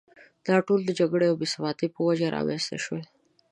[0.47, 3.03] دا ټول د جګړې او بې ثباتۍ په وجه رامېنځته شول.